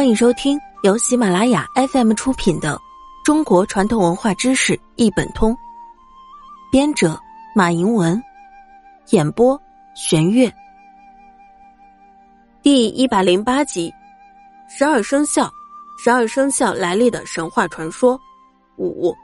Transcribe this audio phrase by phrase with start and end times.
[0.00, 2.74] 欢迎收听由喜马拉雅 FM 出品的
[3.22, 5.52] 《中国传统文化知识一本通》，
[6.72, 7.20] 编者
[7.54, 8.18] 马迎文，
[9.10, 9.60] 演播
[9.94, 10.50] 玄月。
[12.62, 13.92] 第一百零八集：
[14.70, 15.52] 十二生肖，
[16.02, 18.18] 十二生肖来历的神话传说
[18.78, 19.14] 五。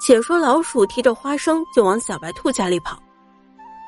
[0.00, 3.00] 且说老鼠提着花生就往小白兔家里跑。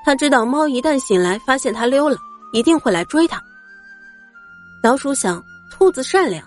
[0.09, 2.17] 他知道猫一旦醒来发现他溜了，
[2.55, 3.39] 一定会来追他。
[4.83, 6.43] 老鼠想，兔子善良，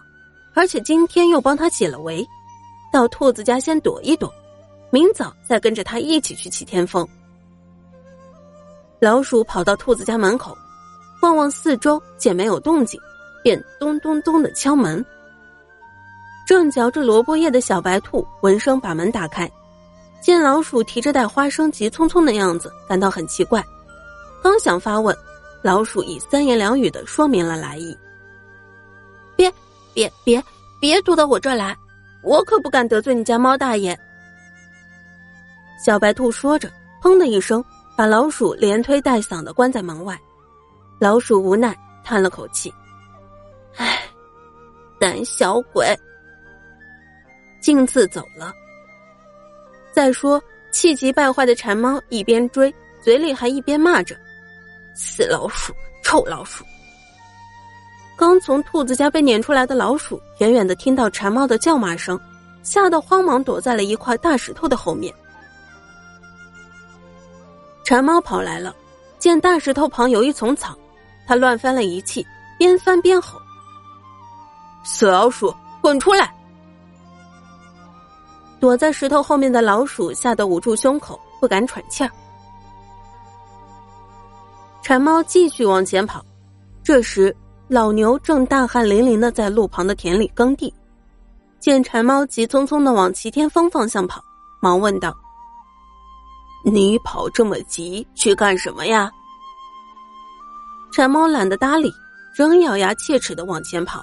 [0.55, 2.27] 而且今天又帮他解了围，
[2.91, 4.33] 到兔子家先躲一躲，
[4.89, 7.07] 明早再跟着他一起去祈天峰。
[8.99, 10.57] 老鼠跑到兔子家门口，
[11.21, 12.99] 望望四周，见没有动静，
[13.43, 15.05] 便咚咚咚的敲门。
[16.47, 19.47] 正嚼着萝卜叶的小白兔闻声把门打开。
[20.21, 23.65] 见老鼠提着袋花生急匆匆的样子，感到很奇怪，
[24.43, 25.15] 刚想发问，
[25.63, 27.97] 老鼠以三言两语的说明了来意。
[29.35, 29.51] 别
[29.93, 30.43] 别别
[30.79, 31.75] 别躲到我这来，
[32.21, 33.99] 我可不敢得罪你家猫大爷。
[35.83, 37.63] 小白兔说着，砰的一声
[37.97, 40.15] 把老鼠连推带搡的关在门外。
[40.99, 42.71] 老鼠无奈叹了口气
[43.75, 44.03] ：“唉，
[44.99, 45.87] 胆小鬼。”
[47.59, 48.53] 径自走了。
[49.91, 54.15] 再说，气急败坏的馋猫一边追，嘴里还一边骂着
[54.95, 56.63] ：“死老鼠，臭老鼠！”
[58.17, 62.19] 刚从兔子家被撵出来的老鼠，远远的听到馋猫的叫骂声，
[62.63, 65.13] 吓得慌忙躲在了一块大石头的后面。
[67.83, 68.75] 馋猫跑来了，
[69.17, 70.77] 见大石头旁有一丛草，
[71.27, 72.25] 他乱翻了一气，
[72.57, 73.41] 边翻边吼
[74.85, 76.33] ：“死老鼠，滚出来！”
[78.61, 82.11] 躲在石头后面的老鼠吓得捂住胸口，不敢喘气儿。
[84.83, 86.23] 馋猫继续往前跑，
[86.83, 87.35] 这时
[87.67, 90.71] 老牛正大汗淋漓的在路旁的田里耕地，
[91.59, 94.21] 见馋猫急匆匆的往齐天峰方向跑，
[94.61, 95.11] 忙问道
[96.63, 99.09] ：“你跑这么急去干什么呀？”
[100.93, 101.91] 馋猫懒得搭理，
[102.35, 103.99] 仍咬牙切齿的往前跑。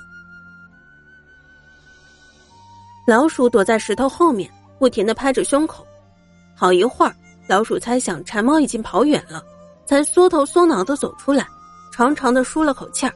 [3.08, 5.82] 老鼠躲在石头后面，不停的拍着胸口。
[6.54, 7.16] 好一会儿，
[7.48, 9.42] 老鼠猜想馋猫已经跑远了，
[9.86, 11.48] 才缩头缩脑的走出来，
[11.91, 13.12] 长长的舒了口气儿，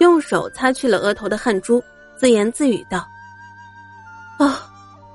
[0.00, 1.80] 用手擦去了额头的汗珠，
[2.16, 3.06] 自言自语道
[4.44, 4.68] ：“啊，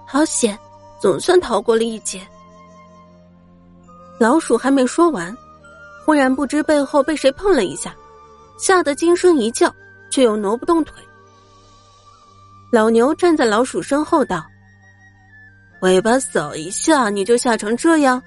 [0.07, 0.57] 好险，
[1.01, 2.25] 总算逃过了一劫。”
[4.17, 5.35] 老鼠还没说完，
[6.05, 7.93] 忽然不知背后被谁碰了一下，
[8.57, 9.69] 吓得惊声一叫，
[10.09, 11.03] 却又挪不动腿。
[12.71, 14.45] 老牛站在老鼠身后道
[15.83, 18.23] ：“尾巴扫一下，你就吓成这样，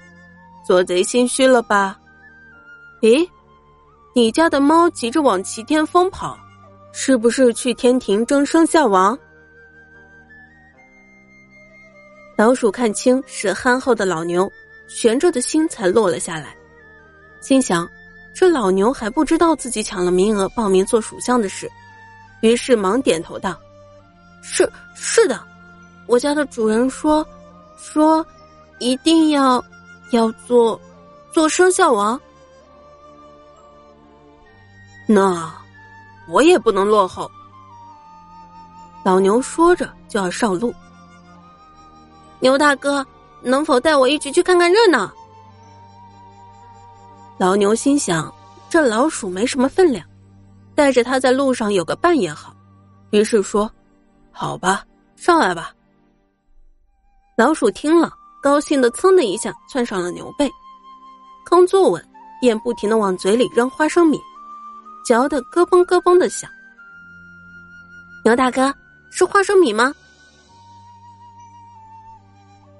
[0.63, 1.97] 做贼心虚了吧？
[3.01, 3.27] 咦，
[4.13, 6.37] 你家的猫急着往齐天峰跑，
[6.93, 9.17] 是不是去天庭争生肖王？”
[12.37, 14.47] 老鼠看清是憨厚的老牛，
[14.87, 16.55] 悬着的心才落了下来，
[17.41, 17.89] 心想：
[18.31, 21.67] 这老牛还不知道自己抢了名额报名做属相的事，
[22.41, 23.59] 于是忙点头道。
[24.47, 25.41] 是是的，
[26.05, 27.25] 我家的主人说，
[27.77, 28.25] 说，
[28.79, 29.63] 一定要，
[30.11, 30.79] 要做，
[31.31, 32.19] 做生肖王。
[35.07, 35.51] 那，
[36.29, 37.29] 我也不能落后。
[39.03, 40.73] 老牛说着就要上路。
[42.39, 43.05] 牛大哥，
[43.41, 45.11] 能否带我一起去看看热闹？
[47.37, 48.33] 老牛心想，
[48.69, 50.05] 这老鼠没什么分量，
[50.75, 52.55] 带着它在路上有个伴也好，
[53.09, 53.69] 于是说。
[54.37, 54.83] 好吧，
[55.15, 55.73] 上来吧。
[57.37, 58.11] 老鼠听了，
[58.43, 60.51] 高兴的噌的一下窜上了牛背，
[61.45, 62.05] 刚坐稳，
[62.41, 64.19] 便不停的往嘴里扔花生米，
[65.05, 66.49] 嚼得咯嘣咯嘣的响。
[68.25, 68.73] 牛大哥，
[69.09, 69.93] 是花生米吗？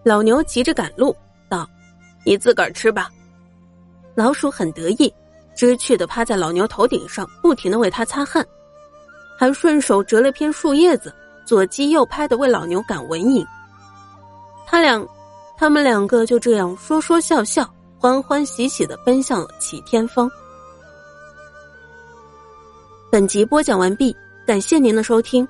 [0.03, 1.15] 老牛急着赶路，
[1.49, 1.65] 道
[2.27, 3.09] ：“你自个儿吃吧。”
[4.13, 5.13] 老鼠很得意，
[5.55, 8.45] 知趣的趴在老牛头顶上，不停的为他擦汗，
[9.39, 11.15] 还顺手折了片树叶子。
[11.45, 13.45] 左击右拍的为老牛赶蚊蝇，
[14.65, 15.07] 他俩，
[15.57, 17.69] 他们两个就这样说说笑笑，
[17.99, 20.29] 欢欢喜喜的奔向了齐天峰。
[23.11, 24.15] 本集播讲完毕，
[24.45, 25.47] 感谢您的收听。